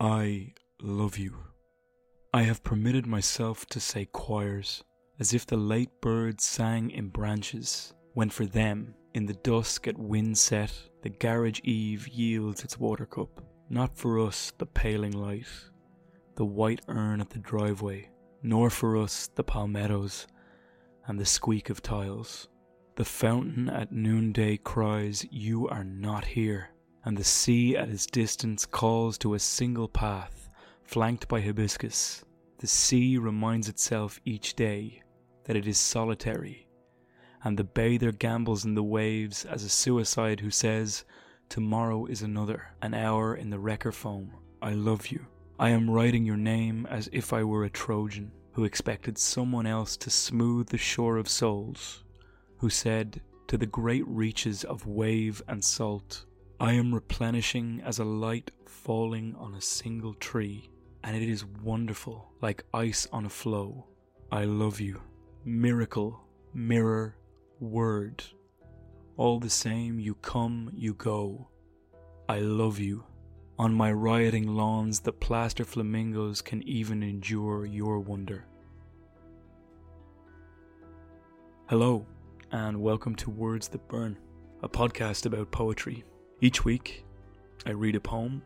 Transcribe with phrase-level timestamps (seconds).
[0.00, 1.34] I love you.
[2.32, 4.84] I have permitted myself to say choirs,
[5.18, 9.98] as if the late birds sang in branches, when for them, in the dusk at
[9.98, 10.72] windset,
[11.02, 13.42] the garage eave yields its water cup.
[13.70, 15.48] Not for us the paling light,
[16.36, 18.08] the white urn at the driveway,
[18.40, 20.28] nor for us the palmettos
[21.08, 22.46] and the squeak of tiles.
[22.94, 26.70] The fountain at noonday cries, You are not here
[27.08, 30.50] and the sea at its distance calls to a single path,
[30.84, 32.22] flanked by hibiscus.
[32.58, 35.00] The sea reminds itself each day
[35.44, 36.68] that it is solitary,
[37.42, 41.06] and the bather gambles in the waves as a suicide who says,
[41.48, 44.30] Tomorrow is another, an hour in the wrecker foam.
[44.60, 45.24] I love you.
[45.58, 49.96] I am writing your name as if I were a Trojan who expected someone else
[49.96, 52.04] to smooth the shore of souls,
[52.58, 56.26] who said, To the great reaches of wave and salt,
[56.60, 60.72] I am replenishing as a light falling on a single tree,
[61.04, 63.86] and it is wonderful, like ice on a floe.
[64.32, 65.00] I love you.
[65.44, 66.18] Miracle,
[66.52, 67.14] mirror,
[67.60, 68.24] word.
[69.16, 71.48] All the same, you come, you go.
[72.28, 73.04] I love you.
[73.60, 78.46] On my rioting lawns, the plaster flamingos can even endure your wonder.
[81.66, 82.04] Hello,
[82.50, 84.18] and welcome to Words That Burn,
[84.64, 86.02] a podcast about poetry.
[86.40, 87.04] Each week,
[87.66, 88.42] I read a poem,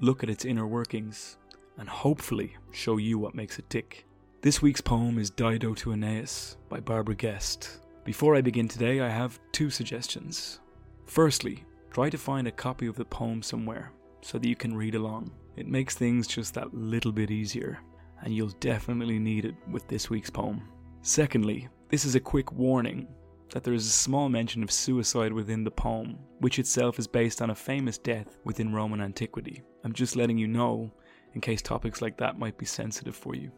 [0.00, 1.36] look at its inner workings,
[1.76, 4.06] and hopefully show you what makes it tick.
[4.42, 7.78] This week's poem is Dido to Aeneas by Barbara Guest.
[8.02, 10.58] Before I begin today, I have two suggestions.
[11.06, 14.96] Firstly, try to find a copy of the poem somewhere so that you can read
[14.96, 15.30] along.
[15.54, 17.78] It makes things just that little bit easier,
[18.22, 20.68] and you'll definitely need it with this week's poem.
[21.02, 23.06] Secondly, this is a quick warning
[23.50, 27.40] that there is a small mention of suicide within the poem, which itself is based
[27.40, 29.62] on a famous death within Roman antiquity.
[29.84, 30.92] I'm just letting you know
[31.34, 33.50] in case topics like that might be sensitive for you.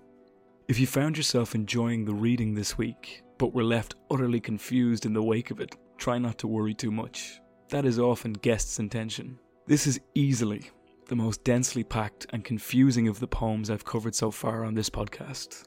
[0.69, 5.13] If you found yourself enjoying the reading this week, but were left utterly confused in
[5.13, 7.41] the wake of it, try not to worry too much.
[7.71, 9.39] That is often Guest's intention.
[9.67, 10.71] This is easily
[11.09, 14.89] the most densely packed and confusing of the poems I've covered so far on this
[14.89, 15.65] podcast.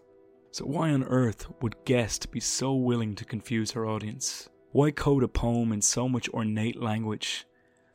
[0.53, 4.50] So, why on earth would Guest be so willing to confuse her audience?
[4.72, 7.47] Why code a poem in so much ornate language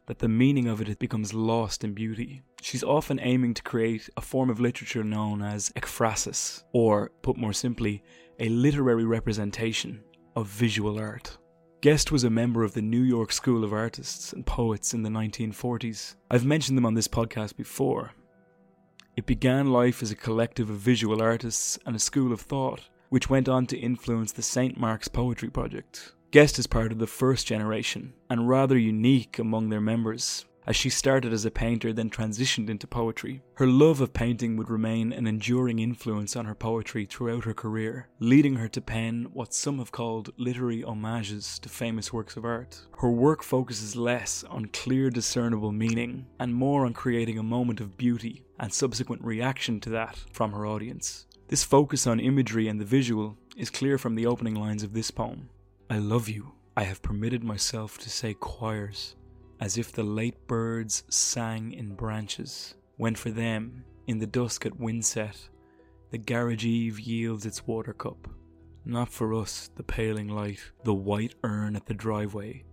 [0.07, 2.43] that the meaning of it becomes lost in beauty?
[2.61, 7.53] She's often aiming to create a form of literature known as ekphrasis, or, put more
[7.53, 8.03] simply,
[8.41, 10.03] a literary representation
[10.35, 11.39] of visual art.
[11.81, 15.11] Guest was a member of the New York School of Artists and Poets in the
[15.11, 16.17] 1940s.
[16.29, 18.11] I've mentioned them on this podcast before,
[19.19, 23.29] it began life as a collective of visual artists and a school of thought, which
[23.29, 24.79] went on to influence the St.
[24.79, 26.13] Mark's Poetry Project.
[26.31, 30.91] Guest is part of the first generation, and rather unique among their members, as she
[30.91, 33.41] started as a painter then transitioned into poetry.
[33.55, 38.09] Her love of painting would remain an enduring influence on her poetry throughout her career,
[38.21, 42.83] leading her to pen what some have called literary homages to famous works of art.
[42.99, 47.97] Her work focuses less on clear discernible meaning and more on creating a moment of
[47.97, 51.27] beauty and subsequent reaction to that from her audience.
[51.49, 55.11] This focus on imagery and the visual is clear from the opening lines of this
[55.11, 55.49] poem.
[55.89, 56.53] I love you.
[56.77, 59.17] I have permitted myself to say choirs
[59.61, 64.79] as if the late birds sang in branches, when for them, in the dusk at
[64.79, 65.49] windset,
[66.11, 68.29] the garage eave yields its water cup.
[68.85, 72.65] Not for us the paling light, the white urn at the driveway,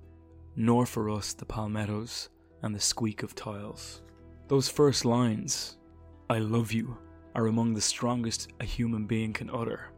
[0.56, 2.29] nor for us the palmettos
[2.63, 4.02] and the squeak of tiles.
[4.47, 5.78] Those first lines,
[6.29, 6.97] I love you,
[7.35, 9.91] are among the strongest a human being can utter,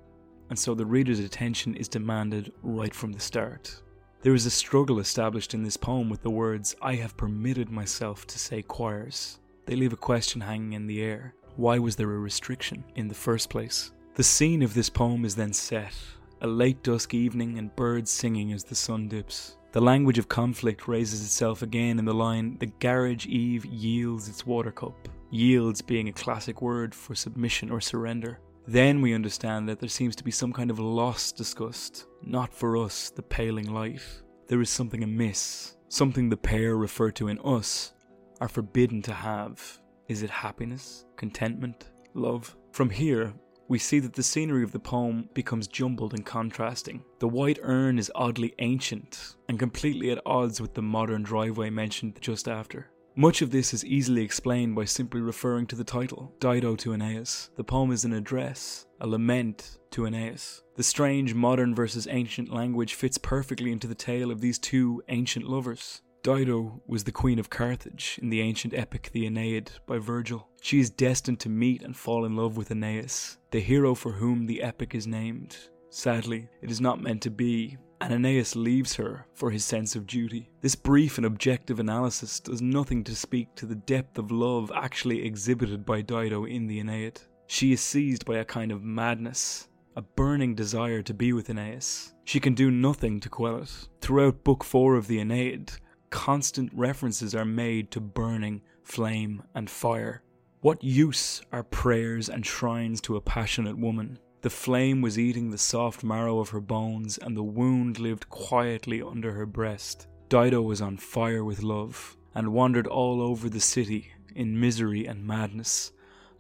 [0.50, 3.84] and so the reader's attention is demanded right from the start.
[4.22, 8.26] There is a struggle established in this poem with the words, I have permitted myself
[8.28, 9.40] to say choirs.
[9.68, 11.36] They leave a question hanging in the air.
[11.56, 13.92] Why was there a restriction in the first place?
[14.16, 15.94] The scene of this poem is then set
[16.42, 19.58] a late dusk evening and birds singing as the sun dips.
[19.72, 24.46] The language of conflict raises itself again in the line, The garage eave yields its
[24.46, 25.08] water cup.
[25.30, 28.40] Yields being a classic word for submission or surrender.
[28.68, 32.76] Then we understand that there seems to be some kind of lost disgust, not for
[32.76, 34.02] us, the paling light.
[34.50, 37.94] There is something amiss, something the pair refer to in us
[38.42, 39.80] are forbidden to have.
[40.10, 42.58] Is it happiness, contentment, love?
[42.74, 43.34] From here,
[43.70, 47.06] we see that the scenery of the poem becomes jumbled and contrasting.
[47.20, 52.18] The white urn is oddly ancient and completely at odds with the modern driveway mentioned
[52.20, 52.90] just after.
[53.20, 57.50] Much of this is easily explained by simply referring to the title, Dido to Aeneas.
[57.56, 60.62] The poem is an address, a lament to Aeneas.
[60.76, 65.50] The strange modern versus ancient language fits perfectly into the tale of these two ancient
[65.50, 66.04] lovers.
[66.22, 70.48] Dido was the queen of Carthage in the ancient epic The Aeneid by Virgil.
[70.62, 74.46] She is destined to meet and fall in love with Aeneas, the hero for whom
[74.46, 75.58] the epic is named.
[75.90, 80.06] Sadly, it is not meant to be, and Aeneas leaves her for his sense of
[80.06, 80.50] duty.
[80.62, 85.26] This brief and objective analysis does nothing to speak to the depth of love actually
[85.26, 87.22] exhibited by Dido in the Aeneid.
[87.48, 92.14] She is seized by a kind of madness, a burning desire to be with Aeneas.
[92.26, 93.88] She can do nothing to quell it.
[94.02, 95.72] Throughout Book 4 of the Aeneid,
[96.10, 100.22] constant references are made to burning, flame, and fire.
[100.62, 104.20] What use are prayers and shrines to a passionate woman?
[104.42, 109.02] The flame was eating the soft marrow of her bones, and the wound lived quietly
[109.02, 110.08] under her breast.
[110.30, 115.26] Dido was on fire with love, and wandered all over the city in misery and
[115.26, 115.92] madness,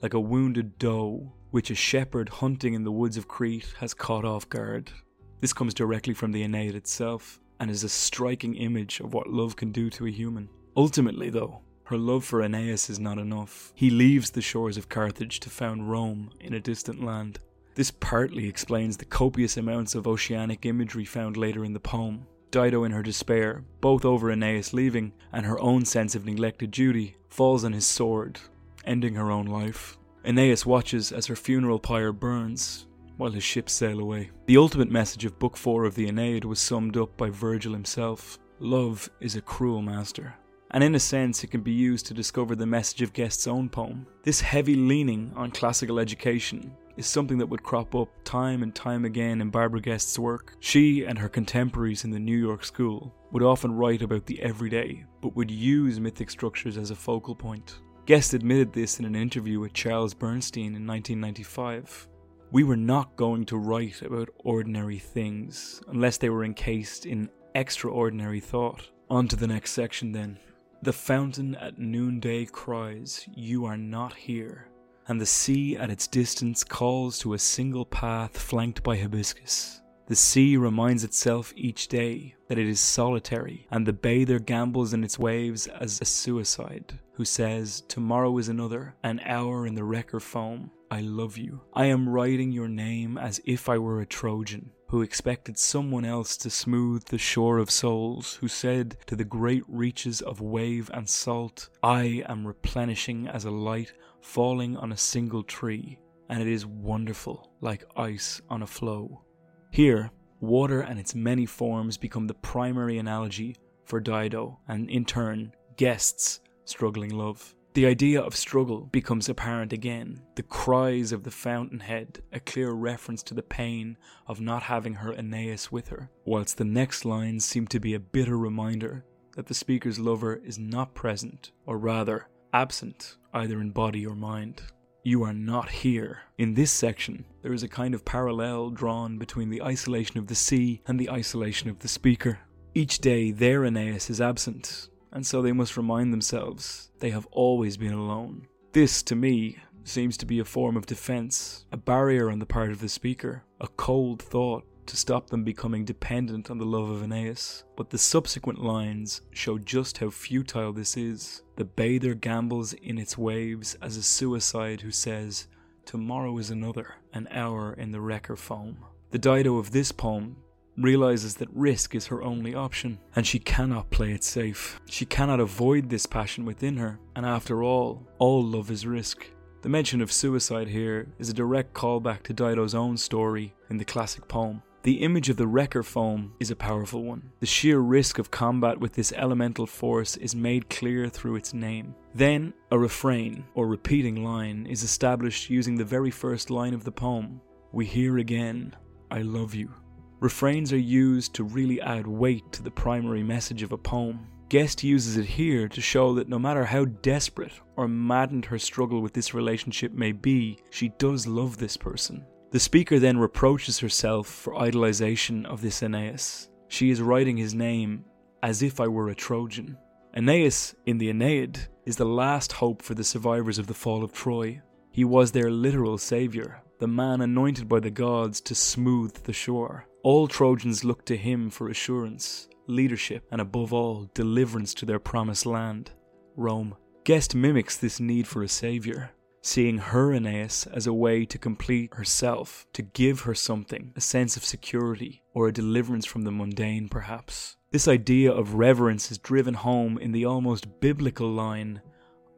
[0.01, 4.25] like a wounded doe which a shepherd hunting in the woods of Crete has caught
[4.25, 4.91] off guard.
[5.39, 9.55] This comes directly from the Aeneid itself, and is a striking image of what love
[9.55, 10.49] can do to a human.
[10.75, 13.71] Ultimately, though, her love for Aeneas is not enough.
[13.73, 17.39] He leaves the shores of Carthage to found Rome in a distant land.
[17.77, 22.25] This partly explains the copious amounts of oceanic imagery found later in the poem.
[22.50, 27.18] Dido, in her despair, both over Aeneas leaving and her own sense of neglected duty,
[27.29, 28.39] falls on his sword,
[28.83, 29.95] ending her own life.
[30.25, 32.88] Aeneas watches as her funeral pyre burns,
[33.18, 34.31] while his ships sail away.
[34.47, 38.39] The ultimate message of Book 4 of the Aeneid was summed up by Virgil himself
[38.59, 40.33] Love is a cruel master.
[40.71, 43.69] And in a sense, it can be used to discover the message of Guest's own
[43.69, 44.07] poem.
[44.23, 49.05] This heavy leaning on classical education is something that would crop up time and time
[49.05, 50.55] again in Barbara Guest's work.
[50.59, 55.05] She and her contemporaries in the New York school would often write about the everyday,
[55.21, 57.79] but would use mythic structures as a focal point.
[58.05, 62.07] Guest admitted this in an interview with Charles Bernstein in 1995.
[62.51, 68.39] We were not going to write about ordinary things unless they were encased in extraordinary
[68.39, 68.89] thought.
[69.09, 70.39] On to the next section then.
[70.83, 74.67] The fountain at noonday cries, You are not here.
[75.07, 79.81] And the sea at its distance calls to a single path flanked by hibiscus.
[80.07, 85.04] The sea reminds itself each day that it is solitary, and the bather gambles in
[85.04, 90.19] its waves as a suicide who says, Tomorrow is another, an hour in the wrecker
[90.19, 91.62] foam, I love you.
[91.74, 96.38] I am writing your name as if I were a Trojan who expected someone else
[96.38, 101.09] to smooth the shore of souls, who said to the great reaches of wave and
[101.09, 103.92] salt, I am replenishing as a light
[104.27, 105.97] falling on a single tree,
[106.27, 109.24] and it is wonderful, like ice on a floe.
[109.71, 115.53] Here, water and its many forms become the primary analogy for Dido, and in turn,
[115.77, 117.56] Guest's struggling love.
[117.74, 120.21] The idea of struggle becomes apparent again.
[120.35, 123.97] The cries of the fountainhead, a clear reference to the pain
[124.27, 128.00] of not having her Aeneas with her, whilst the next lines seem to be a
[128.00, 132.27] bitter reminder that the speaker's lover is not present, or rather,
[132.57, 134.63] absent, either in body or mind.
[135.04, 136.21] You are not here.
[136.39, 140.33] In this section, there is a kind of parallel drawn between the isolation of the
[140.33, 142.39] sea and the isolation of the speaker.
[142.74, 147.77] Each day, their Aeneas is absent, and so they must remind themselves they have always
[147.77, 148.48] been alone.
[148.74, 152.71] This, to me, seems to be a form of defense, a barrier on the part
[152.71, 157.03] of the speaker, a cold thought to stop them becoming dependent on the love of
[157.03, 157.63] Aeneas.
[157.75, 161.43] But the subsequent lines show just how futile this is.
[161.55, 165.47] The bather gambles in its waves as a suicide who says,
[165.85, 168.77] Tomorrow is another, an hour in the wrecker foam.
[169.11, 170.37] The Dido of this poem
[170.77, 174.79] realizes that risk is her only option, and she cannot play it safe.
[174.85, 179.25] She cannot avoid this passion within her, and after all, all love is risk.
[179.61, 183.85] The mention of suicide here is a direct callback to Dido's own story in the
[183.85, 184.61] classic poem.
[184.87, 187.31] The image of the wrecker foam is a powerful one.
[187.41, 191.94] The sheer risk of combat with this elemental force is made clear through its name.
[192.15, 196.91] Then, a refrain, or repeating line, is established using the very first line of the
[196.94, 197.41] poem
[197.73, 198.77] We hear again,
[199.11, 199.73] I love you.
[200.21, 204.25] Refrains are used to really add weight to the primary message of a poem.
[204.47, 209.01] Guest uses it here to show that no matter how desperate or maddened her struggle
[209.01, 212.25] with this relationship may be, she does love this person.
[212.49, 216.49] The speaker then reproaches herself for idolization of this Aeneas.
[216.69, 218.06] She is writing his name
[218.42, 219.77] as if I were a Trojan.
[220.16, 224.13] Aeneas, in the Aeneid, is the last hope for the survivors of the fall of
[224.13, 224.61] Troy.
[224.92, 229.85] He was their literal saviour, the man anointed by the gods to smooth the shore.
[230.04, 235.45] All Trojans looked to him for assurance, leadership, and above all, deliverance to their promised
[235.45, 235.92] land,
[236.37, 236.75] Rome.
[237.04, 239.11] Guest mimics this need for a saviour,
[239.47, 244.35] seeing her Aeneas as a way to complete herself, to give her something, a sense
[244.35, 247.56] of security, or a deliverance from the mundane, perhaps.
[247.71, 251.81] This idea of reverence is driven home in the almost biblical line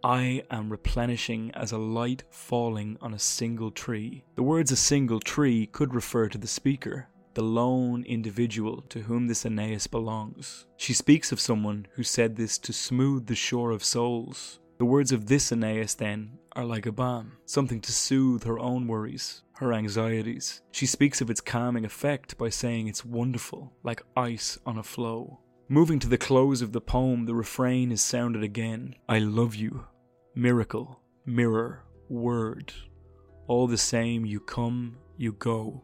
[0.03, 4.23] I am replenishing as a light falling on a single tree.
[4.35, 9.27] The words a single tree could refer to the speaker, the lone individual to whom
[9.27, 10.67] this Aeneas belongs.
[10.77, 14.59] She speaks of someone who said this to smooth the shore of souls.
[14.79, 18.87] The words of this Aeneas, then, are like a balm, something to soothe her own
[18.87, 20.61] worries, her anxieties.
[20.71, 25.41] She speaks of its calming effect by saying it's wonderful, like ice on a floe.
[25.67, 29.85] Moving to the close of the poem, the refrain is sounded again I love you.
[30.33, 32.71] Miracle, mirror, word.
[33.47, 35.83] All the same, you come, you go.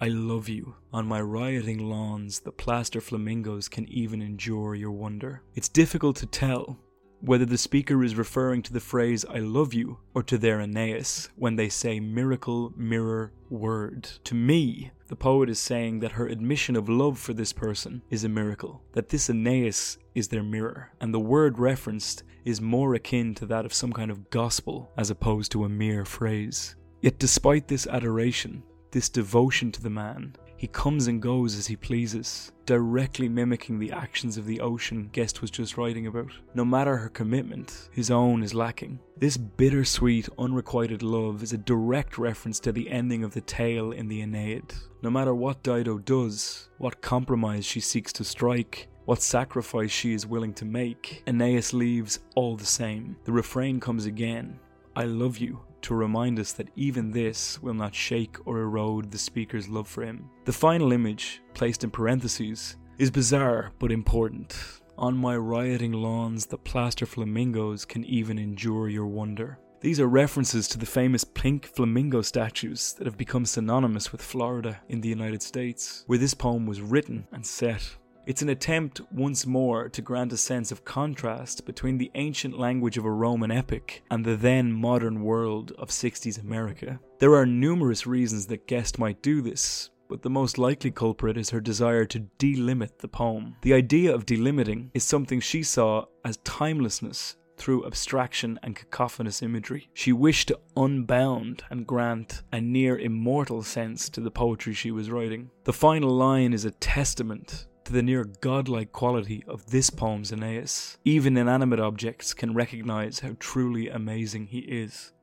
[0.00, 0.76] I love you.
[0.92, 5.42] On my rioting lawns, the plaster flamingos can even endure your wonder.
[5.56, 6.78] It's difficult to tell
[7.20, 11.28] whether the speaker is referring to the phrase I love you or to their Aeneas
[11.36, 14.04] when they say miracle, mirror, word.
[14.24, 18.24] To me, the poet is saying that her admission of love for this person is
[18.24, 23.34] a miracle, that this Aeneas is their mirror, and the word referenced is more akin
[23.34, 26.76] to that of some kind of gospel as opposed to a mere phrase.
[27.00, 31.76] Yet, despite this adoration, this devotion to the man, he comes and goes as he
[31.76, 36.32] pleases, directly mimicking the actions of the ocean Guest was just writing about.
[36.52, 38.98] No matter her commitment, his own is lacking.
[39.16, 44.08] This bittersweet, unrequited love is a direct reference to the ending of the tale in
[44.08, 44.74] the Aeneid.
[45.00, 50.26] No matter what Dido does, what compromise she seeks to strike, what sacrifice she is
[50.26, 53.16] willing to make, Aeneas leaves all the same.
[53.24, 54.58] The refrain comes again
[54.96, 59.18] I love you, to remind us that even this will not shake or erode the
[59.18, 60.28] speaker's love for him.
[60.44, 64.56] The final image, placed in parentheses, is bizarre but important.
[64.96, 69.58] On my rioting lawns, the plaster flamingos can even endure your wonder.
[69.80, 74.80] These are references to the famous pink flamingo statues that have become synonymous with Florida
[74.88, 77.96] in the United States, where this poem was written and set.
[78.28, 82.98] It's an attempt once more to grant a sense of contrast between the ancient language
[82.98, 87.00] of a Roman epic and the then modern world of 60s America.
[87.20, 91.48] There are numerous reasons that Guest might do this, but the most likely culprit is
[91.48, 93.56] her desire to delimit the poem.
[93.62, 99.88] The idea of delimiting is something she saw as timelessness through abstraction and cacophonous imagery.
[99.94, 105.10] She wished to unbound and grant a near immortal sense to the poetry she was
[105.10, 105.50] writing.
[105.64, 110.98] The final line is a testament to the near godlike quality of this poem's Aeneas.
[111.06, 115.14] Even inanimate objects can recognize how truly amazing he is.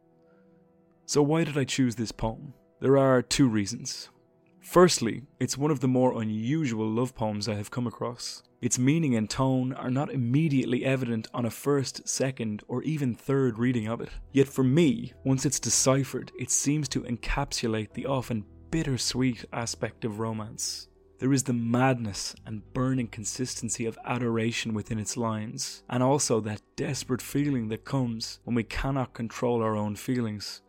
[1.06, 2.56] So, why did I choose this poem?
[2.82, 4.10] There are two reasons.
[4.62, 8.42] Firstly, it's one of the more unusual love poems I have come across.
[8.64, 13.60] Its meaning and tone are not immediately evident on a first, second, or even third
[13.60, 14.10] reading of it.
[14.32, 20.18] Yet for me, once it's deciphered, it seems to encapsulate the often bittersweet aspect of
[20.18, 20.88] romance.
[21.18, 26.62] There is the madness and burning consistency of adoration within its lines, and also that
[26.76, 30.62] desperate feeling that comes when we cannot control our own feelings,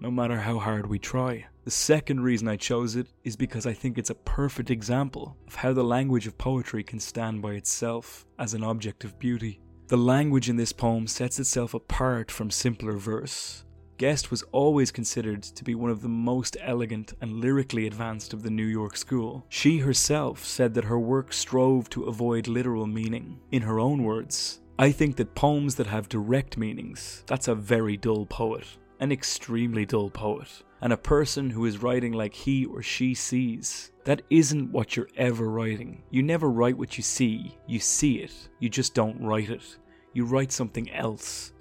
[0.00, 1.46] no matter how hard we try.
[1.64, 5.54] The second reason I chose it is because I think it's a perfect example of
[5.54, 9.62] how the language of poetry can stand by itself as an object of beauty.
[9.86, 13.64] The language in this poem sets itself apart from simpler verse,
[13.96, 18.42] Guest was always considered to be one of the most elegant and lyrically advanced of
[18.42, 19.46] the New York school.
[19.48, 23.38] She herself said that her work strove to avoid literal meaning.
[23.52, 27.96] In her own words, I think that poems that have direct meanings, that's a very
[27.96, 28.66] dull poet,
[28.98, 30.48] an extremely dull poet,
[30.80, 33.92] and a person who is writing like he or she sees.
[34.02, 36.02] That isn't what you're ever writing.
[36.10, 39.78] You never write what you see, you see it, you just don't write it.
[40.12, 41.52] You write something else.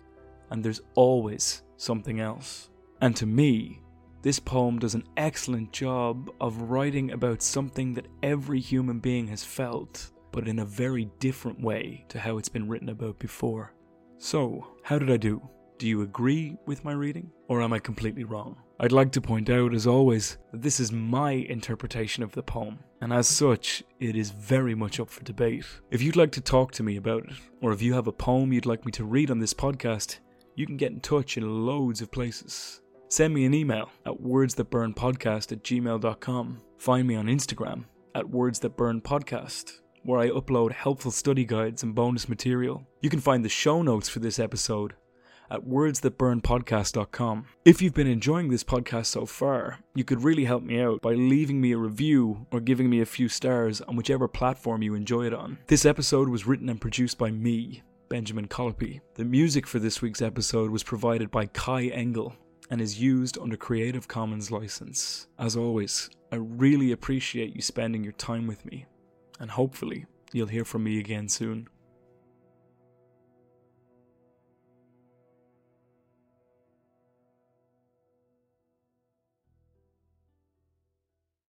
[0.50, 2.70] And there's always something else.
[3.02, 3.82] And to me,
[4.22, 9.44] this poem does an excellent job of writing about something that every human being has
[9.44, 13.74] felt, but in a very different way to how it's been written about before.
[14.18, 15.42] So, how did I do?
[15.78, 17.30] Do you agree with my reading?
[17.50, 18.56] Or am I completely wrong?
[18.80, 22.80] I'd like to point out, as always, that this is my interpretation of the poem,
[23.02, 25.66] and as such, it is very much up for debate.
[25.92, 28.54] If you'd like to talk to me about it, or if you have a poem
[28.54, 30.20] you'd like me to read on this podcast,
[30.56, 32.82] you can get in touch in loads of places.
[33.08, 36.62] Send me an email at wordsthatburnpodcast at gmail.com.
[36.78, 39.72] Find me on Instagram at wordsthatburnpodcast,
[40.04, 42.88] where I upload helpful study guides and bonus material.
[43.02, 44.94] You can find the show notes for this episode
[45.50, 47.46] at wordsthatburnpodcast.com.
[47.66, 51.14] If you've been enjoying this podcast so far, you could really help me out by
[51.14, 55.26] leaving me a review or giving me a few stars on whichever platform you enjoy
[55.28, 55.60] it on.
[55.68, 59.01] This episode was written and produced by me, Benjamin Colopy.
[59.15, 62.36] The music for this week's episode was provided by Kai Engel
[62.70, 65.25] and is used under Creative Commons license.
[65.39, 68.86] As always, I really appreciate you spending your time with me,
[69.39, 71.67] and hopefully, You'll hear from me again soon.